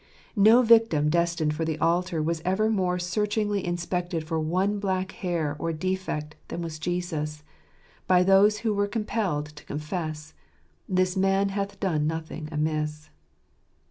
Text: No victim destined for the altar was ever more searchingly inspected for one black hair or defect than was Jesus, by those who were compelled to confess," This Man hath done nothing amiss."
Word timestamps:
No 0.35 0.63
victim 0.63 1.11
destined 1.11 1.53
for 1.53 1.63
the 1.63 1.77
altar 1.77 2.23
was 2.23 2.41
ever 2.43 2.71
more 2.71 2.97
searchingly 2.97 3.63
inspected 3.63 4.23
for 4.23 4.39
one 4.39 4.79
black 4.79 5.11
hair 5.11 5.55
or 5.59 5.71
defect 5.71 6.35
than 6.47 6.63
was 6.63 6.79
Jesus, 6.79 7.43
by 8.07 8.23
those 8.23 8.61
who 8.65 8.73
were 8.73 8.87
compelled 8.87 9.45
to 9.55 9.63
confess," 9.63 10.33
This 10.89 11.15
Man 11.15 11.49
hath 11.49 11.79
done 11.79 12.07
nothing 12.07 12.49
amiss." 12.51 13.11